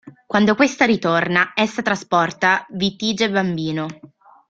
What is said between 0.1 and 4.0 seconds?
Quando questa ritorna, essa trasporta Vitige bambino.